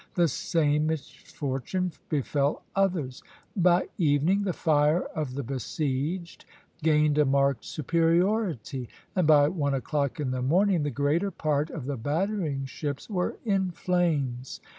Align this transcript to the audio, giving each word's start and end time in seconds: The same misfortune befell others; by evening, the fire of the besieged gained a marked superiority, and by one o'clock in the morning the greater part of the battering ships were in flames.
The 0.15 0.27
same 0.27 0.87
misfortune 0.87 1.91
befell 2.09 2.63
others; 2.75 3.21
by 3.55 3.87
evening, 3.99 4.41
the 4.41 4.51
fire 4.51 5.03
of 5.03 5.35
the 5.35 5.43
besieged 5.43 6.43
gained 6.81 7.19
a 7.19 7.25
marked 7.25 7.65
superiority, 7.65 8.89
and 9.15 9.27
by 9.27 9.47
one 9.49 9.75
o'clock 9.75 10.19
in 10.19 10.31
the 10.31 10.41
morning 10.41 10.81
the 10.81 10.89
greater 10.89 11.29
part 11.29 11.69
of 11.69 11.85
the 11.85 11.97
battering 11.97 12.65
ships 12.65 13.11
were 13.11 13.37
in 13.45 13.69
flames. 13.69 14.59